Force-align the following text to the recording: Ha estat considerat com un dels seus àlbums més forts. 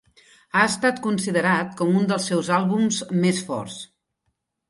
Ha 0.59 0.61
estat 0.69 1.01
considerat 1.07 1.75
com 1.81 1.91
un 1.99 2.09
dels 2.11 2.25
seus 2.31 2.49
àlbums 2.57 2.99
més 3.27 3.43
forts. 3.51 3.79